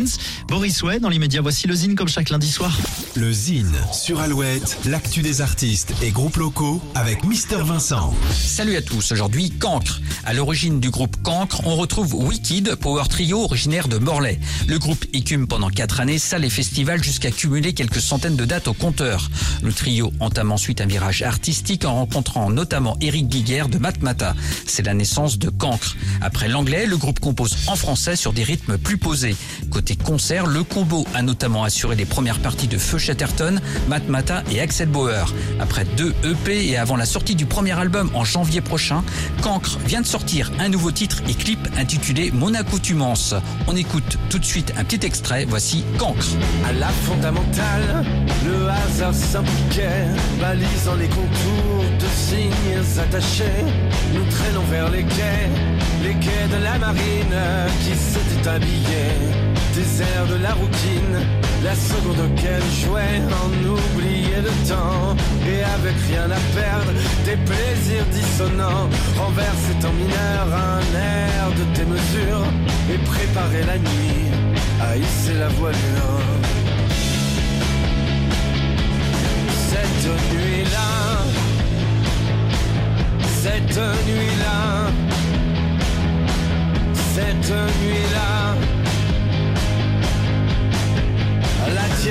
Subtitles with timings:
[0.00, 2.76] Marines Boris Way, dans l'immédiat, voici le Zine comme chaque lundi soir.
[3.14, 8.12] Le Zine sur Alouette, l'actu des artistes et groupes locaux avec Mister Vincent.
[8.32, 10.00] Salut à tous, aujourd'hui Cancre.
[10.24, 14.40] À l'origine du groupe Cancre, on retrouve Wicked, power trio originaire de Morlaix.
[14.66, 18.66] Le groupe écume pendant 4 années salles et festivals jusqu'à cumuler quelques centaines de dates
[18.66, 19.30] au compteur.
[19.62, 24.34] Le trio entame ensuite un virage artistique en rencontrant notamment Eric Guiguer de Matmata.
[24.66, 25.96] C'est la naissance de Cancre.
[26.20, 29.36] Après l'anglais, le groupe compose en français sur des rythmes plus posés.
[29.70, 34.60] Côté concert, le combo a notamment assuré les premières parties de Feu Chatterton, Matmata et
[34.60, 35.34] Axel Bauer.
[35.58, 39.02] Après deux EP et avant la sortie du premier album en janvier prochain,
[39.42, 43.34] Cancre vient de sortir un nouveau titre et clip intitulé Mon accoutumance.
[43.66, 46.26] On écoute tout de suite un petit extrait, voici Cancre.
[46.66, 48.04] À la fondamentale,
[48.46, 50.06] le hasard s'impliquait,
[50.40, 53.64] balisant les contours de signes attachés.
[54.14, 55.48] Nous traînons vers les quais,
[56.02, 57.34] les quais de la marine
[57.84, 57.90] qui.
[59.74, 61.16] Désert de la routine,
[61.62, 65.16] la seconde qu'elle jouait en oublier le temps.
[65.46, 66.92] Et avec rien à perdre,
[67.24, 72.44] des plaisirs dissonants, renverser en mineur un air de démesure
[72.92, 74.26] et préparer la nuit
[74.80, 76.20] à hisser la voilure.
[79.70, 80.90] Cette nuit-là,
[83.42, 84.90] cette nuit-là,
[87.14, 87.50] cette
[87.82, 88.39] nuit-là,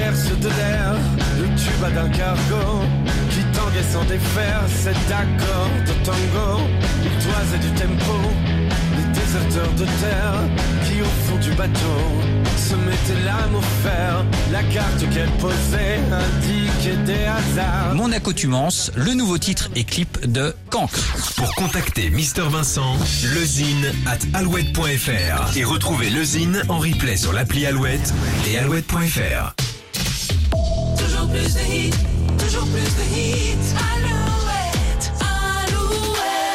[0.10, 0.96] tierce de l'air,
[1.40, 2.82] le tuba d'un cargo
[3.30, 6.62] qui tanguait sans défaire cet accord de tango,
[7.04, 8.14] il toisait du tempo,
[8.98, 10.40] les déserteurs de terre
[10.86, 12.02] qui au fond du bateau
[12.58, 17.96] se mettaient l'âme au fer, la carte qu'elle posait indiquait des hasards.
[17.96, 21.16] Mon accoutumance, le nouveau titre et clip de Cancre.
[21.36, 22.98] Pour contacter Mister Vincent,
[23.36, 28.14] lezine at alouette.fr et retrouver le Zine en replay sur l'appli Alouette
[28.50, 29.69] et alouette.fr.
[31.40, 31.96] Plus de hits,
[32.38, 33.74] toujours plus de hits.
[33.94, 35.12] Alouette,
[35.72, 36.46] Alouette.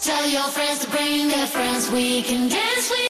[0.00, 1.88] Tell your friends to bring their friends.
[1.92, 2.92] We can dance.